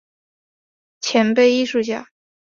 [0.99, 2.07] 前辈艺术家